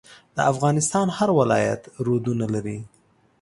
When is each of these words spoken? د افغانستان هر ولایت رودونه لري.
د 0.35 0.37
افغانستان 0.53 1.07
هر 1.17 1.29
ولایت 1.39 1.81
رودونه 2.05 2.45
لري. 2.53 2.79